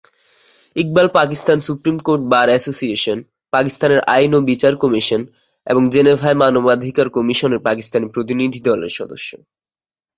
[0.75, 3.17] Iqbal Pakistan supreme court bar association,
[3.53, 5.21] পাকিস্তানের আইন ও বিচার কমিশন,
[5.67, 9.29] এবং জেনেভায় মানবাধিকার কমিশনের পাকিস্তানি প্রতিনিধিদলের সদস্য।